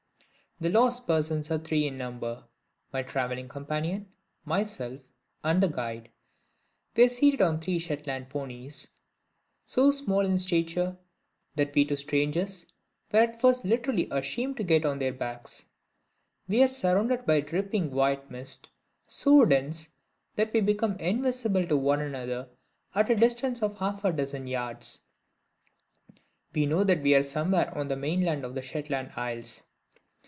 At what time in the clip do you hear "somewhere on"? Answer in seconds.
27.23-27.87